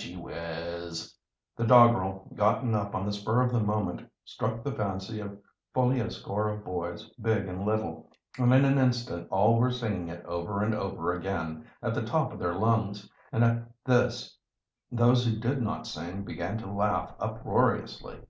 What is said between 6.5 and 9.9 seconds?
of boys, big and little, and in an instant all were